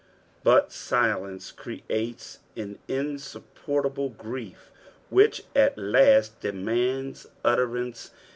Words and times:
But 0.43 0.71
silence 0.71 1.51
creoies 1.55 2.39
on 2.57 2.79
insapportabU 2.87 4.17
grief, 4.17 4.71
icAicA 5.13 5.43
at 5.55 5.77
last 5.77 6.39
demands 6.39 7.27
fMtranee. 7.45 8.09